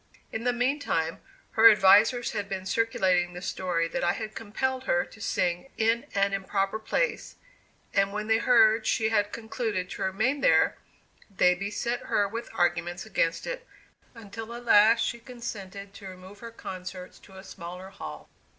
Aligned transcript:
In 0.31 0.45
the 0.45 0.51
mean 0.51 0.79
time, 0.79 1.19
her 1.51 1.69
advisers 1.69 2.31
had 2.31 2.49
been 2.49 2.65
circulating 2.65 3.33
the 3.33 3.41
story 3.43 3.87
that 3.89 4.03
I 4.03 4.13
had 4.13 4.33
compelled 4.33 4.85
her 4.85 5.05
to 5.05 5.21
sing 5.21 5.69
in 5.77 6.07
an 6.15 6.33
improper 6.33 6.79
place, 6.79 7.35
and 7.93 8.11
when 8.11 8.25
they 8.25 8.39
heard 8.39 8.87
she 8.87 9.09
had 9.09 9.31
concluded 9.31 9.91
to 9.91 10.01
remain 10.01 10.41
there, 10.41 10.75
they 11.29 11.53
beset 11.53 12.07
her 12.07 12.27
with 12.27 12.49
arguments 12.55 13.05
against 13.05 13.45
it, 13.45 13.67
until 14.15 14.55
at 14.55 14.65
last 14.65 15.01
she 15.05 15.19
consented 15.19 15.93
to 15.93 16.07
remove 16.07 16.39
her 16.39 16.49
concerts 16.49 17.19
to 17.19 17.33
a 17.37 17.43
smaller 17.43 17.89
hall. 17.91 18.27